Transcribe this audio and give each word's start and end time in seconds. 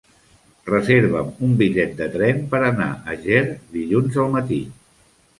Reserva'm 0.67 1.27
un 1.47 1.51
bitllet 1.59 1.91
de 1.99 2.07
tren 2.15 2.39
per 2.53 2.61
anar 2.69 2.87
a 3.11 3.15
Ger 3.27 3.43
dilluns 3.77 4.17
al 4.23 4.33
matí. 4.37 4.59